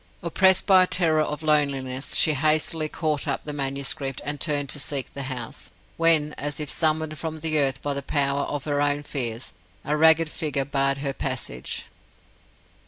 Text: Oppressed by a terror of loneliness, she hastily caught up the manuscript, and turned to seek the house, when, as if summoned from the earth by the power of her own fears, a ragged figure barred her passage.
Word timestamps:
Oppressed 0.23 0.65
by 0.65 0.81
a 0.81 0.87
terror 0.87 1.21
of 1.21 1.43
loneliness, 1.43 2.15
she 2.15 2.33
hastily 2.33 2.89
caught 2.89 3.27
up 3.27 3.43
the 3.43 3.53
manuscript, 3.53 4.19
and 4.25 4.41
turned 4.41 4.67
to 4.69 4.79
seek 4.79 5.13
the 5.13 5.21
house, 5.29 5.71
when, 5.95 6.33
as 6.39 6.59
if 6.59 6.71
summoned 6.71 7.19
from 7.19 7.41
the 7.41 7.59
earth 7.59 7.83
by 7.83 7.93
the 7.93 8.01
power 8.01 8.41
of 8.45 8.63
her 8.63 8.81
own 8.81 9.03
fears, 9.03 9.53
a 9.85 9.95
ragged 9.95 10.27
figure 10.27 10.65
barred 10.65 10.97
her 10.97 11.13
passage. 11.13 11.85